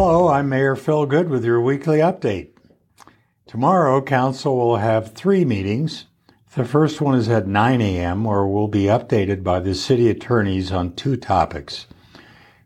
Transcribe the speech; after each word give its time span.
Hello, 0.00 0.28
I'm 0.28 0.48
Mayor 0.48 0.76
Phil 0.76 1.06
Goode 1.06 1.28
with 1.28 1.44
your 1.44 1.60
weekly 1.60 1.98
update. 1.98 2.50
Tomorrow, 3.48 4.00
Council 4.02 4.56
will 4.56 4.76
have 4.76 5.12
three 5.12 5.44
meetings. 5.44 6.04
The 6.54 6.64
first 6.64 7.00
one 7.00 7.16
is 7.16 7.28
at 7.28 7.48
9 7.48 7.80
a.m., 7.80 8.22
where 8.22 8.46
we'll 8.46 8.68
be 8.68 8.84
updated 8.84 9.42
by 9.42 9.58
the 9.58 9.74
city 9.74 10.08
attorneys 10.08 10.70
on 10.70 10.94
two 10.94 11.16
topics. 11.16 11.88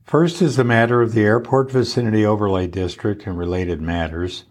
First 0.04 0.42
is 0.42 0.56
the 0.56 0.62
matter 0.62 1.00
of 1.00 1.14
the 1.14 1.22
Airport 1.22 1.70
Vicinity 1.70 2.22
Overlay 2.22 2.66
District 2.66 3.26
and 3.26 3.38
related 3.38 3.80
matters. 3.80 4.44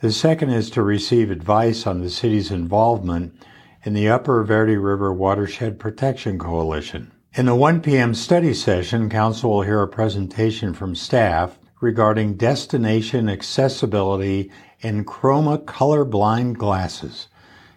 The 0.00 0.10
second 0.10 0.52
is 0.52 0.70
to 0.70 0.82
receive 0.82 1.30
advice 1.30 1.86
on 1.86 2.00
the 2.00 2.08
city's 2.08 2.50
involvement 2.50 3.36
in 3.84 3.92
the 3.92 4.08
Upper 4.08 4.42
Verde 4.42 4.78
River 4.78 5.12
Watershed 5.12 5.78
Protection 5.78 6.38
Coalition. 6.38 7.12
In 7.34 7.44
the 7.44 7.54
1 7.54 7.82
p.m. 7.82 8.14
study 8.14 8.54
session, 8.54 9.10
Council 9.10 9.50
will 9.50 9.62
hear 9.62 9.82
a 9.82 9.86
presentation 9.86 10.72
from 10.72 10.94
staff 10.94 11.58
regarding 11.82 12.36
destination 12.36 13.28
accessibility 13.28 14.50
EnChroma 14.82 15.64
colorblind 15.64 16.56
glasses. 16.56 17.26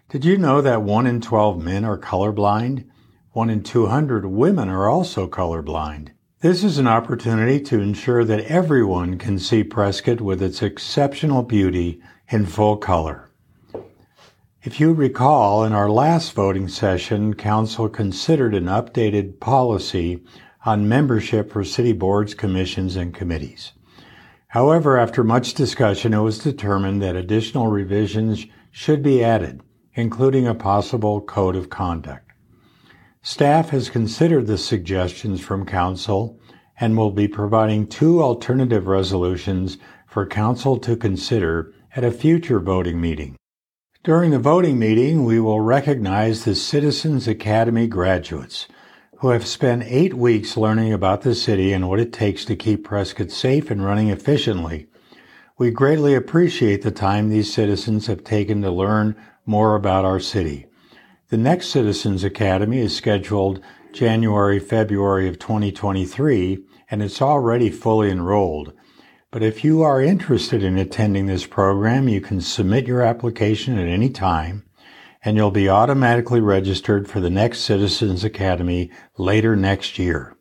Did 0.09 0.23
you 0.23 0.37
know 0.37 0.61
that 0.61 0.83
1 0.83 1.07
in 1.07 1.19
12 1.19 1.61
men 1.61 1.83
are 1.83 1.97
colorblind? 1.97 2.85
1 3.31 3.49
in 3.49 3.63
200 3.63 4.27
women 4.27 4.69
are 4.69 4.87
also 4.87 5.27
colorblind. 5.27 6.09
This 6.41 6.63
is 6.63 6.77
an 6.77 6.85
opportunity 6.85 7.59
to 7.61 7.81
ensure 7.81 8.23
that 8.23 8.45
everyone 8.45 9.17
can 9.17 9.39
see 9.39 9.63
Prescott 9.63 10.21
with 10.21 10.41
its 10.41 10.61
exceptional 10.61 11.41
beauty 11.41 11.99
in 12.29 12.45
full 12.45 12.77
color. 12.77 13.31
If 14.61 14.79
you 14.79 14.93
recall, 14.93 15.63
in 15.63 15.73
our 15.73 15.89
last 15.89 16.33
voting 16.33 16.67
session, 16.67 17.33
Council 17.33 17.89
considered 17.89 18.53
an 18.53 18.65
updated 18.65 19.39
policy 19.39 20.23
on 20.65 20.87
membership 20.87 21.51
for 21.51 21.63
city 21.63 21.93
boards, 21.93 22.33
commissions, 22.33 22.95
and 22.95 23.13
committees. 23.13 23.73
However, 24.55 24.97
after 24.97 25.21
much 25.21 25.53
discussion, 25.53 26.13
it 26.13 26.21
was 26.21 26.37
determined 26.39 27.01
that 27.01 27.17
additional 27.17 27.67
revisions 27.67 28.45
should 28.71 29.03
be 29.03 29.21
added, 29.21 29.59
including 29.95 30.47
a 30.47 30.55
possible 30.55 31.19
code 31.19 31.57
of 31.57 31.69
conduct. 31.69 32.31
Staff 33.21 33.71
has 33.71 33.89
considered 33.89 34.47
the 34.47 34.57
suggestions 34.57 35.41
from 35.41 35.65
Council 35.65 36.39
and 36.79 36.95
will 36.95 37.11
be 37.11 37.27
providing 37.27 37.85
two 37.85 38.23
alternative 38.23 38.87
resolutions 38.87 39.77
for 40.07 40.25
Council 40.25 40.77
to 40.77 40.95
consider 40.95 41.73
at 41.93 42.05
a 42.05 42.09
future 42.09 42.61
voting 42.61 43.01
meeting. 43.01 43.35
During 44.05 44.31
the 44.31 44.39
voting 44.39 44.79
meeting, 44.79 45.25
we 45.25 45.37
will 45.37 45.59
recognize 45.59 46.45
the 46.45 46.55
Citizens 46.55 47.27
Academy 47.27 47.87
graduates 47.87 48.69
who 49.25 49.31
have 49.31 49.47
spent 49.47 49.81
eight 49.87 50.13
weeks 50.13 50.55
learning 50.55 50.93
about 50.93 51.23
the 51.23 51.33
city 51.33 51.73
and 51.73 51.89
what 51.89 51.99
it 51.99 52.13
takes 52.13 52.45
to 52.45 52.55
keep 52.55 52.83
Prescott 52.83 53.31
safe 53.31 53.71
and 53.71 53.83
running 53.83 54.09
efficiently. 54.09 54.85
We 55.57 55.71
greatly 55.71 56.13
appreciate 56.13 56.83
the 56.83 56.91
time 56.91 57.29
these 57.29 57.51
citizens 57.51 58.05
have 58.05 58.23
taken 58.23 58.61
to 58.61 58.69
learn 58.69 59.15
more 59.43 59.73
about 59.75 60.05
our 60.05 60.19
city. 60.19 60.67
The 61.29 61.37
next 61.37 61.69
Citizens 61.69 62.23
Academy 62.23 62.77
is 62.77 62.95
scheduled 62.95 63.61
January, 63.91 64.59
February 64.59 65.27
of 65.27 65.39
2023, 65.39 66.63
and 66.91 67.01
it's 67.01 67.19
already 67.19 67.71
fully 67.71 68.11
enrolled. 68.11 68.73
But 69.31 69.41
if 69.41 69.63
you 69.63 69.81
are 69.81 69.99
interested 69.99 70.61
in 70.61 70.77
attending 70.77 71.25
this 71.25 71.47
program, 71.47 72.07
you 72.07 72.21
can 72.21 72.41
submit 72.41 72.85
your 72.85 73.01
application 73.01 73.79
at 73.79 73.87
any 73.87 74.11
time 74.11 74.65
and 75.25 75.35
you'll 75.35 75.49
be 75.49 75.67
automatically 75.67 76.39
registered 76.39 77.09
for 77.09 77.19
the 77.19 77.31
next 77.31 77.61
Citizens 77.61 78.23
Academy 78.23 78.91
later 79.17 79.55
next 79.55 79.97
year. 79.97 80.37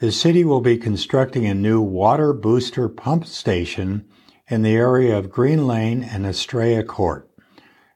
The 0.00 0.10
city 0.10 0.42
will 0.42 0.62
be 0.62 0.78
constructing 0.78 1.44
a 1.46 1.54
new 1.54 1.82
water 1.82 2.32
booster 2.32 2.88
pump 2.88 3.26
station 3.26 4.08
in 4.48 4.62
the 4.62 4.74
area 4.74 5.16
of 5.16 5.30
Green 5.30 5.66
Lane 5.66 6.02
and 6.02 6.24
Estrella 6.26 6.82
Court. 6.82 7.30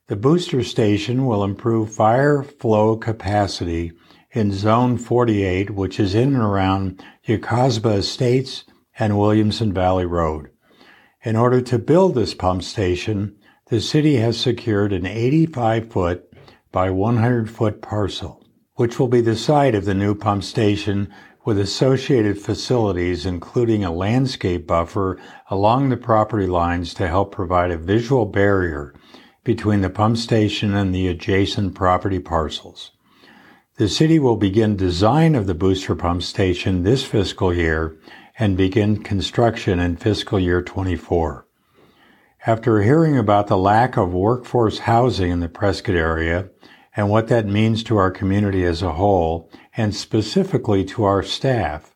The 0.09 0.17
booster 0.17 0.63
station 0.63 1.25
will 1.25 1.43
improve 1.43 1.93
fire 1.93 2.43
flow 2.43 2.97
capacity 2.97 3.93
in 4.31 4.53
Zone 4.53 4.99
48, 4.99 5.71
which 5.71 5.99
is 5.99 6.15
in 6.15 6.35
and 6.35 6.43
around 6.43 7.03
Yacosba 7.27 7.97
Estates 7.97 8.65
and 8.99 9.19
Williamson 9.19 9.73
Valley 9.73 10.07
Road. 10.07 10.51
In 11.25 11.35
order 11.35 11.61
to 11.63 11.79
build 11.79 12.15
this 12.15 12.35
pump 12.35 12.63
station, 12.63 13.37
the 13.71 13.81
city 13.83 14.17
has 14.17 14.41
secured 14.41 14.95
an 14.95 15.05
85 15.05 15.91
foot 15.91 16.33
by 16.73 16.91
100 16.91 17.51
foot 17.51 17.83
parcel, 17.83 18.43
which 18.77 18.99
will 18.99 19.09
be 19.09 19.21
the 19.21 19.37
site 19.37 19.75
of 19.75 19.85
the 19.85 19.95
new 19.95 20.15
pump 20.15 20.43
station 20.43 21.13
with 21.45 21.59
associated 21.59 22.39
facilities, 22.39 23.27
including 23.27 23.85
a 23.85 23.93
landscape 23.93 24.67
buffer 24.67 25.19
along 25.51 25.89
the 25.89 25.97
property 25.97 26.47
lines 26.47 26.95
to 26.95 27.09
help 27.09 27.33
provide 27.33 27.71
a 27.71 27.77
visual 27.77 28.25
barrier 28.25 28.95
between 29.45 29.83
the 29.83 29.91
pump 29.91 30.17
station 30.17 30.75
and 30.75 30.95
the 30.95 31.07
adjacent 31.07 31.75
property 31.75 32.19
parcels. 32.19 32.93
The 33.77 33.89
city 33.89 34.19
will 34.19 34.37
begin 34.37 34.77
design 34.77 35.35
of 35.35 35.47
the 35.47 35.55
booster 35.55 35.95
pump 35.95 36.23
station 36.23 36.83
this 36.83 37.05
fiscal 37.05 37.55
year 37.55 37.99
and 38.39 38.57
begin 38.57 39.03
construction 39.03 39.79
in 39.79 39.97
fiscal 39.97 40.41
year 40.41 40.63
24. 40.63 41.48
After 42.49 42.81
hearing 42.81 43.19
about 43.19 43.49
the 43.49 43.59
lack 43.59 43.99
of 43.99 44.15
workforce 44.15 44.79
housing 44.79 45.31
in 45.31 45.41
the 45.41 45.51
Prescott 45.51 45.95
area 45.95 46.49
and 46.97 47.11
what 47.11 47.29
that 47.29 47.45
means 47.45 47.85
to 47.85 47.99
our 47.99 48.11
community 48.11 48.65
as 48.65 48.81
a 48.81 48.95
whole, 48.95 49.51
and 49.77 49.95
specifically 49.95 50.83
to 50.87 51.05
our 51.05 51.23
staff, 51.23 51.95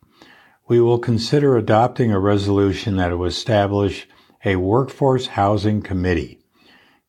we 0.68 0.78
will 0.78 0.98
consider 0.98 1.56
adopting 1.56 2.12
a 2.12 2.20
resolution 2.20 2.98
that 2.98 3.16
will 3.16 3.24
establish 3.24 4.06
a 4.44 4.56
workforce 4.56 5.28
housing 5.28 5.80
committee. 5.80 6.41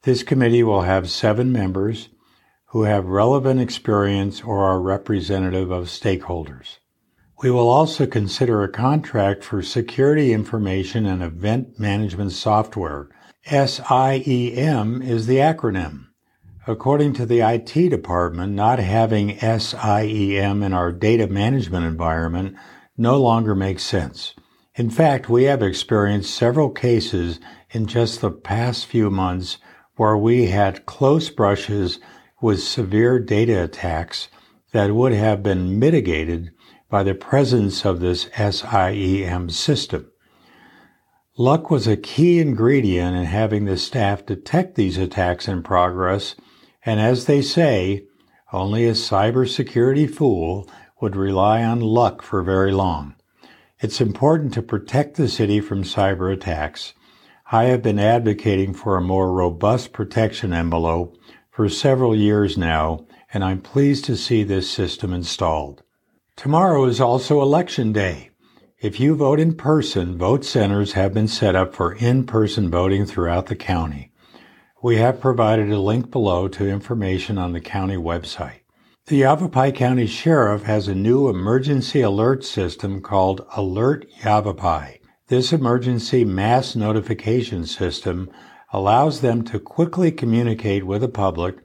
This 0.03 0.23
committee 0.23 0.63
will 0.63 0.83
have 0.83 1.09
seven 1.09 1.51
members 1.51 2.07
who 2.67 2.83
have 2.83 3.07
relevant 3.07 3.59
experience 3.59 4.41
or 4.41 4.63
are 4.63 4.79
representative 4.79 5.69
of 5.69 5.87
stakeholders. 5.87 6.77
We 7.41 7.51
will 7.51 7.67
also 7.67 8.07
consider 8.07 8.63
a 8.63 8.71
contract 8.71 9.43
for 9.43 9.61
security 9.61 10.31
information 10.31 11.05
and 11.05 11.21
event 11.21 11.77
management 11.77 12.31
software 12.31 13.09
SIEM 13.45 15.01
is 15.01 15.27
the 15.27 15.35
acronym. 15.35 16.05
According 16.65 17.11
to 17.15 17.25
the 17.25 17.41
IT 17.41 17.89
department, 17.89 18.53
not 18.53 18.79
having 18.79 19.37
SIEM 19.37 20.63
in 20.63 20.71
our 20.71 20.93
data 20.93 21.27
management 21.27 21.85
environment 21.85 22.55
no 22.97 23.19
longer 23.19 23.53
makes 23.53 23.83
sense. 23.83 24.33
In 24.75 24.89
fact, 24.89 25.27
we 25.27 25.43
have 25.43 25.61
experienced 25.61 26.33
several 26.33 26.69
cases 26.69 27.41
in 27.71 27.85
just 27.85 28.21
the 28.21 28.31
past 28.31 28.85
few 28.85 29.09
months 29.09 29.57
where 29.97 30.15
we 30.15 30.45
had 30.45 30.85
close 30.85 31.29
brushes 31.29 31.99
with 32.41 32.63
severe 32.63 33.19
data 33.19 33.61
attacks 33.61 34.29
that 34.71 34.95
would 34.95 35.11
have 35.11 35.43
been 35.43 35.77
mitigated 35.77 36.51
by 36.89 37.03
the 37.03 37.13
presence 37.13 37.83
of 37.83 37.99
this 37.99 38.29
SIEM 38.37 39.49
system. 39.49 40.12
Luck 41.37 41.71
was 41.71 41.87
a 41.87 41.97
key 41.97 42.39
ingredient 42.39 43.17
in 43.17 43.25
having 43.25 43.65
the 43.65 43.75
staff 43.75 44.23
detect 44.23 44.75
these 44.75 44.99
attacks 44.99 45.47
in 45.47 45.63
progress, 45.63 46.35
and 46.85 46.99
as 46.99 47.25
they 47.25 47.41
say, 47.41 48.05
only 48.51 48.85
a 48.85 48.91
cybersecurity 48.91 50.07
fool 50.07 50.69
would 51.01 51.15
rely 51.15 51.63
on 51.63 51.79
luck 51.79 52.21
for 52.21 52.43
very 52.43 52.71
long. 52.71 53.15
It's 53.79 53.99
important 53.99 54.53
to 54.53 54.61
protect 54.61 55.15
the 55.15 55.27
city 55.27 55.59
from 55.59 55.81
cyber 55.81 56.31
attacks. 56.31 56.93
I 57.51 57.63
have 57.63 57.81
been 57.81 57.97
advocating 57.97 58.75
for 58.75 58.95
a 58.95 59.01
more 59.01 59.33
robust 59.33 59.91
protection 59.91 60.53
envelope 60.53 61.17
for 61.49 61.67
several 61.67 62.15
years 62.15 62.59
now, 62.59 63.07
and 63.33 63.43
I'm 63.43 63.59
pleased 63.59 64.05
to 64.05 64.15
see 64.15 64.43
this 64.43 64.69
system 64.69 65.11
installed. 65.11 65.81
Tomorrow 66.35 66.85
is 66.85 67.01
also 67.01 67.41
election 67.41 67.91
day. 67.91 68.29
If 68.83 68.99
you 68.99 69.15
vote 69.15 69.39
in 69.39 69.55
person, 69.55 70.17
vote 70.17 70.43
centers 70.43 70.91
have 70.91 71.13
been 71.13 71.29
set 71.29 71.55
up 71.55 71.73
for 71.73 71.93
in-person 71.93 72.69
voting 72.69 73.05
throughout 73.05 73.45
the 73.45 73.55
county. 73.55 74.11
We 74.81 74.97
have 74.97 75.21
provided 75.21 75.71
a 75.71 75.79
link 75.79 76.11
below 76.11 76.49
to 76.49 76.67
information 76.67 77.37
on 77.37 77.53
the 77.53 77.61
county 77.61 77.95
website. 77.95 78.59
The 79.05 79.19
Yavapai 79.19 79.71
County 79.71 80.05
Sheriff 80.05 80.63
has 80.63 80.89
a 80.89 80.95
new 80.95 81.29
emergency 81.29 82.01
alert 82.01 82.43
system 82.43 83.01
called 83.01 83.45
Alert 83.55 84.05
Yavapai. 84.21 84.99
This 85.29 85.53
emergency 85.53 86.25
mass 86.25 86.75
notification 86.75 87.65
system 87.65 88.29
allows 88.73 89.21
them 89.21 89.45
to 89.45 89.61
quickly 89.61 90.11
communicate 90.11 90.85
with 90.85 90.99
the 90.99 91.07
public 91.07 91.55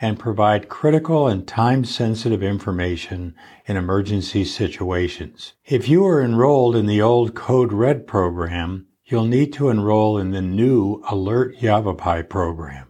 and 0.00 0.18
provide 0.18 0.68
critical 0.68 1.26
and 1.26 1.46
time 1.46 1.84
sensitive 1.84 2.42
information 2.42 3.34
in 3.66 3.76
emergency 3.76 4.44
situations. 4.44 5.54
If 5.64 5.88
you 5.88 6.04
are 6.06 6.22
enrolled 6.22 6.76
in 6.76 6.86
the 6.86 7.00
old 7.00 7.34
Code 7.34 7.72
Red 7.72 8.06
program, 8.06 8.86
you'll 9.04 9.24
need 9.24 9.52
to 9.54 9.70
enroll 9.70 10.18
in 10.18 10.32
the 10.32 10.42
new 10.42 11.02
Alert 11.08 11.62
Yavapai 11.62 12.22
program. 12.24 12.88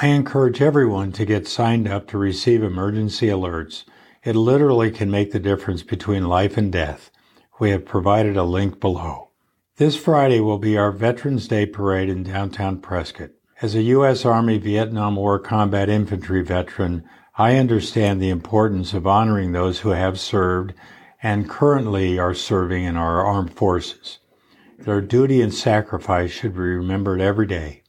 I 0.00 0.08
encourage 0.08 0.62
everyone 0.62 1.12
to 1.12 1.24
get 1.24 1.46
signed 1.48 1.88
up 1.88 2.06
to 2.08 2.18
receive 2.18 2.62
emergency 2.62 3.28
alerts. 3.28 3.84
It 4.24 4.36
literally 4.36 4.90
can 4.90 5.10
make 5.10 5.32
the 5.32 5.38
difference 5.38 5.82
between 5.82 6.28
life 6.28 6.56
and 6.56 6.72
death. 6.72 7.10
We 7.58 7.70
have 7.70 7.84
provided 7.84 8.36
a 8.36 8.44
link 8.44 8.80
below. 8.80 9.30
This 9.76 9.96
Friday 9.96 10.40
will 10.40 10.58
be 10.58 10.76
our 10.76 10.90
Veterans 10.90 11.48
Day 11.48 11.66
parade 11.66 12.08
in 12.08 12.22
downtown 12.22 12.80
Prescott. 12.80 13.30
As 13.62 13.74
a 13.74 13.80
U.S. 13.84 14.26
Army 14.26 14.58
Vietnam 14.58 15.16
War 15.16 15.38
combat 15.38 15.88
infantry 15.88 16.42
veteran, 16.42 17.08
I 17.38 17.56
understand 17.56 18.20
the 18.20 18.28
importance 18.28 18.92
of 18.92 19.06
honoring 19.06 19.52
those 19.52 19.78
who 19.78 19.90
have 19.90 20.20
served 20.20 20.74
and 21.22 21.48
currently 21.48 22.18
are 22.18 22.34
serving 22.34 22.84
in 22.84 22.98
our 22.98 23.24
armed 23.24 23.54
forces. 23.54 24.18
Their 24.78 25.00
duty 25.00 25.40
and 25.40 25.54
sacrifice 25.54 26.32
should 26.32 26.52
be 26.52 26.60
remembered 26.60 27.22
every 27.22 27.46
day. 27.46 27.82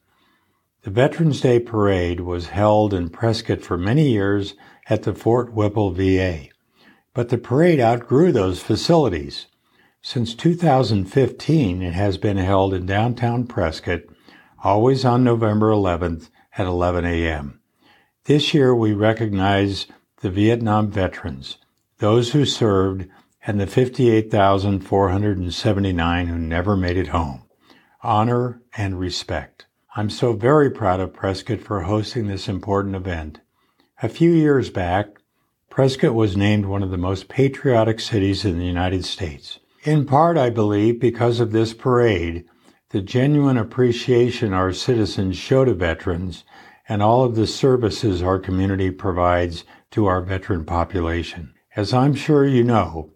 The 0.83 0.89
Veterans 0.89 1.41
Day 1.41 1.59
Parade 1.59 2.21
was 2.21 2.47
held 2.47 2.93
in 2.93 3.09
Prescott 3.09 3.61
for 3.61 3.77
many 3.77 4.07
years 4.07 4.53
at 4.89 5.03
the 5.03 5.13
Fort 5.13 5.51
Whipple 5.51 5.91
VA, 5.91 6.47
but 7.13 7.27
the 7.27 7.37
parade 7.37 7.81
outgrew 7.81 8.31
those 8.31 8.63
facilities. 8.63 9.47
Since 10.01 10.33
2015, 10.33 11.81
it 11.81 11.93
has 11.93 12.17
been 12.17 12.37
held 12.37 12.73
in 12.73 12.85
downtown 12.85 13.45
Prescott, 13.47 14.03
always 14.63 15.05
on 15.05 15.23
November 15.23 15.71
11th 15.71 16.29
at 16.57 16.65
11 16.65 17.05
a.m. 17.05 17.61
This 18.25 18.53
year 18.53 18.75
we 18.75 18.93
recognize 18.93 19.87
the 20.21 20.29
Vietnam 20.29 20.91
veterans, 20.91 21.57
those 21.99 22.31
who 22.31 22.45
served, 22.45 23.07
and 23.45 23.59
the 23.59 23.67
58,479 23.67 26.27
who 26.27 26.37
never 26.37 26.75
made 26.75 26.97
it 26.97 27.07
home. 27.07 27.43
Honor 28.03 28.61
and 28.75 28.99
respect. 28.99 29.65
I'm 29.95 30.09
so 30.09 30.33
very 30.33 30.69
proud 30.69 30.99
of 30.99 31.13
Prescott 31.13 31.61
for 31.61 31.81
hosting 31.81 32.27
this 32.27 32.47
important 32.47 32.95
event. 32.95 33.39
A 34.03 34.09
few 34.09 34.31
years 34.31 34.69
back, 34.69 35.21
Prescott 35.69 36.13
was 36.13 36.35
named 36.35 36.65
one 36.65 36.83
of 36.83 36.91
the 36.91 36.97
most 36.97 37.29
patriotic 37.29 37.99
cities 37.99 38.45
in 38.45 38.59
the 38.59 38.65
United 38.65 39.05
States. 39.05 39.59
In 39.83 40.05
part, 40.05 40.37
I 40.37 40.49
believe, 40.49 40.99
because 40.99 41.39
of 41.39 41.51
this 41.51 41.73
parade, 41.73 42.45
the 42.89 43.01
genuine 43.01 43.57
appreciation 43.57 44.53
our 44.53 44.71
citizens 44.71 45.37
show 45.37 45.65
to 45.65 45.73
veterans, 45.73 46.45
and 46.87 47.03
all 47.03 47.23
of 47.23 47.35
the 47.35 47.47
services 47.47 48.23
our 48.23 48.39
community 48.39 48.89
provides 48.91 49.65
to 49.91 50.05
our 50.05 50.21
veteran 50.21 50.63
population. 50.63 51.53
As 51.75 51.93
I'm 51.93 52.15
sure 52.15 52.45
you 52.45 52.63
know, 52.63 53.11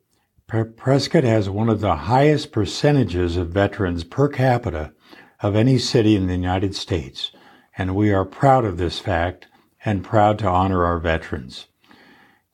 Prescott 0.75 1.23
has 1.23 1.50
one 1.50 1.69
of 1.69 1.79
the 1.79 1.95
highest 1.95 2.51
percentages 2.51 3.38
of 3.38 3.50
veterans 3.50 4.03
per 4.03 4.27
capita 4.27 4.91
of 5.39 5.56
any 5.56 5.77
city 5.77 6.18
in 6.18 6.27
the 6.27 6.35
United 6.35 6.75
States, 6.75 7.31
and 7.77 7.95
we 7.95 8.12
are 8.12 8.25
proud 8.25 8.65
of 8.65 8.77
this 8.77 9.00
fact 9.00 9.47
and 9.85 10.03
proud 10.03 10.38
to 10.39 10.47
honor 10.47 10.83
our 10.83 11.00
veterans. 11.00 11.68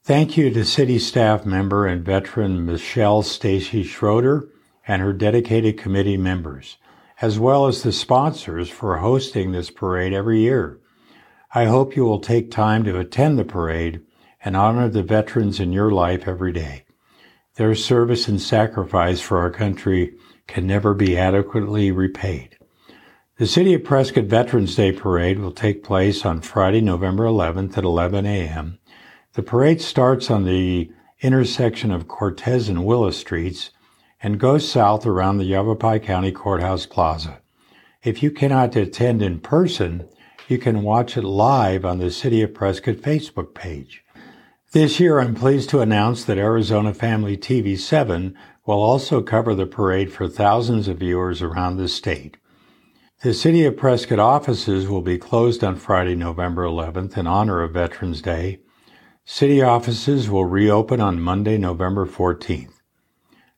Thank 0.04 0.38
you 0.38 0.52
to 0.52 0.64
city 0.64 1.00
staff 1.00 1.46
member 1.46 1.88
and 1.88 2.06
veteran 2.06 2.66
Michelle 2.66 3.24
Stacy 3.24 3.84
Schroeder 3.84 4.48
and 4.88 5.02
her 5.02 5.12
dedicated 5.12 5.78
committee 5.78 6.16
members, 6.16 6.78
as 7.22 7.40
well 7.40 7.68
as 7.68 7.84
the 7.84 7.92
sponsors 7.92 8.70
for 8.70 8.98
hosting 8.98 9.52
this 9.52 9.70
parade 9.70 10.14
every 10.14 10.42
year. 10.42 10.80
I 11.54 11.66
hope 11.66 11.96
you 11.96 12.06
will 12.06 12.20
take 12.20 12.52
time 12.52 12.84
to 12.84 13.00
attend 13.00 13.40
the 13.40 13.46
parade 13.46 14.02
and 14.44 14.56
honor 14.56 14.88
the 14.88 15.04
veterans 15.04 15.60
in 15.60 15.72
your 15.74 15.92
life 15.92 16.28
every 16.28 16.52
day. 16.52 16.84
Their 17.56 17.74
service 17.74 18.28
and 18.28 18.40
sacrifice 18.40 19.20
for 19.20 19.40
our 19.40 19.50
country 19.50 20.14
can 20.46 20.68
never 20.68 20.94
be 20.94 21.18
adequately 21.18 21.92
repaid. 21.92 22.58
The 23.38 23.48
City 23.48 23.74
of 23.74 23.84
Prescott 23.84 24.26
Veterans 24.26 24.76
Day 24.76 24.92
Parade 24.92 25.40
will 25.40 25.52
take 25.52 25.84
place 25.84 26.26
on 26.26 26.42
Friday, 26.42 26.82
November 26.82 27.26
11th 27.26 27.78
at 27.78 27.84
11 27.84 28.26
a.m. 28.26 28.80
The 29.34 29.44
parade 29.44 29.82
starts 29.82 30.32
on 30.32 30.46
the 30.46 30.92
intersection 31.22 31.92
of 31.92 32.08
Cortez 32.08 32.70
and 32.70 32.86
Willis 32.86 33.18
Streets 33.18 33.72
and 34.22 34.40
goes 34.40 34.70
south 34.70 35.06
around 35.06 35.38
the 35.38 35.46
Yavapai 35.46 36.00
County 36.00 36.32
Courthouse 36.32 36.86
Plaza. 36.86 37.40
If 38.04 38.24
you 38.24 38.32
cannot 38.32 38.76
attend 38.76 39.22
in 39.22 39.40
person, 39.40 40.08
you 40.48 40.58
can 40.58 40.82
watch 40.82 41.18
it 41.18 41.24
live 41.24 41.86
on 41.86 42.00
the 42.00 42.10
City 42.10 42.42
of 42.42 42.54
Prescott 42.54 42.96
Facebook 42.96 43.54
page. 43.54 44.04
This 44.72 45.00
year, 45.00 45.20
I'm 45.20 45.36
pleased 45.36 45.70
to 45.70 45.82
announce 45.82 46.24
that 46.26 46.38
Arizona 46.38 46.94
Family 46.94 47.38
TV 47.38 47.78
7 47.78 48.36
will 48.66 48.82
also 48.82 49.22
cover 49.22 49.56
the 49.56 49.66
parade 49.66 50.12
for 50.12 50.28
thousands 50.28 50.88
of 50.88 51.00
viewers 51.00 51.42
around 51.42 51.78
the 51.78 51.88
state. 51.88 52.38
The 53.24 53.34
City 53.34 53.66
of 53.66 53.78
Prescott 53.78 54.20
offices 54.20 54.88
will 54.88 55.02
be 55.02 55.18
closed 55.18 55.64
on 55.64 55.76
Friday, 55.76 56.16
November 56.16 56.64
11th 56.64 57.18
in 57.18 57.28
honor 57.28 57.62
of 57.62 57.74
Veterans 57.74 58.22
Day. 58.22 58.60
City 59.26 59.62
offices 59.62 60.30
will 60.30 60.46
reopen 60.46 61.02
on 61.02 61.20
Monday, 61.20 61.58
November 61.58 62.06
14th. 62.06 62.77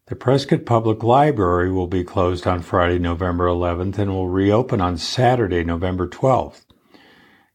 The 0.09 0.15
Prescott 0.15 0.65
Public 0.65 1.03
Library 1.03 1.71
will 1.71 1.85
be 1.85 2.03
closed 2.03 2.47
on 2.47 2.63
Friday, 2.63 2.97
November 2.97 3.45
11th 3.45 3.99
and 3.99 4.09
will 4.09 4.27
reopen 4.27 4.81
on 4.81 4.97
Saturday, 4.97 5.63
November 5.63 6.07
12th. 6.07 6.65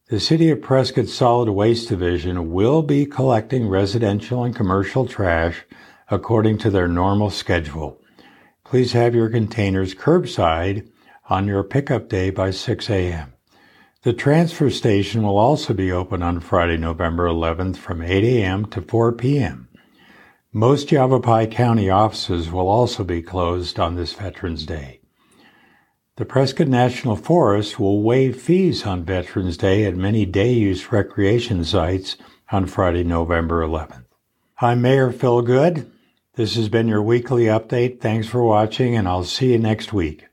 The 0.09 0.21
City 0.21 0.51
of 0.51 0.63
Prescott 0.63 1.09
Solid 1.09 1.51
Waste 1.51 1.89
Division 1.89 2.53
will 2.53 2.83
be 2.83 3.07
collecting 3.07 3.67
residential 3.67 4.45
and 4.45 4.55
commercial 4.55 5.05
trash 5.05 5.65
according 6.09 6.59
to 6.59 6.71
their 6.71 6.87
normal 6.87 7.29
schedule. 7.29 8.01
Please 8.63 8.93
have 8.93 9.17
your 9.17 9.31
containers 9.31 9.93
curbside 9.93 10.89
on 11.29 11.49
your 11.49 11.65
pickup 11.65 12.09
day 12.09 12.31
by 12.31 12.53
6 12.53 12.89
a.m. 12.89 13.33
The 14.03 14.13
transfer 14.13 14.71
station 14.71 15.25
will 15.25 15.39
also 15.39 15.75
be 15.75 15.91
open 15.91 16.23
on 16.23 16.39
Friday, 16.39 16.77
November 16.77 17.27
11th 17.27 17.79
from 17.79 18.01
8 18.01 18.23
a.m. 18.23 18.67
to 18.67 18.81
4 18.81 19.11
p.m. 19.11 19.69
Most 20.57 20.93
Yavapai 20.93 21.49
County 21.49 21.91
offices 21.91 22.49
will 22.49 22.69
also 22.69 23.03
be 23.03 23.23
closed 23.23 23.81
on 23.81 23.97
this 23.97 24.13
Veterans 24.13 24.65
Day. 24.65 25.01
The 26.15 26.25
Prescott 26.25 26.69
National 26.69 27.17
Forest 27.17 27.81
will 27.81 28.05
waive 28.05 28.41
fees 28.41 28.87
on 28.87 29.03
Veterans 29.03 29.57
Day 29.57 29.85
at 29.85 29.97
many 29.97 30.25
day 30.25 30.53
use 30.53 30.93
recreation 30.93 31.65
sites 31.65 32.17
on 32.53 32.67
Friday, 32.67 33.03
November 33.03 33.67
11th. 33.67 34.05
I'm 34.61 34.81
Mayor 34.81 35.11
Phil 35.11 35.43
Goode. 35.43 35.91
This 36.37 36.55
has 36.55 36.69
been 36.69 36.87
your 36.87 37.03
weekly 37.03 37.47
update. 37.47 38.01
Thanks 38.01 38.29
for 38.29 38.45
watching, 38.45 38.95
and 38.95 39.09
I'll 39.09 39.25
see 39.25 39.51
you 39.51 39.59
next 39.59 39.93
week. 39.93 40.27